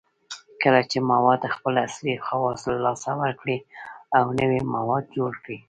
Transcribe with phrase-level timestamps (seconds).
[0.63, 3.57] کله چې مواد خپل اصلي خواص له لاسه ورکړي
[4.17, 5.57] او نوي مواد جوړ کړي